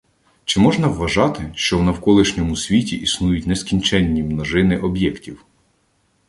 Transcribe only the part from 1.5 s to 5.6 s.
що в навколишньому світі існують нескінченні множини об'єктів?